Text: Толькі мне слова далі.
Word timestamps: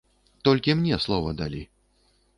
Толькі 0.47 0.75
мне 0.79 0.99
слова 1.05 1.37
далі. 1.45 1.61